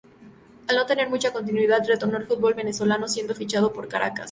[0.67, 4.19] Al no tener mucha continuidad, retornó al fútbol venezolano siendo fichado por Caracas.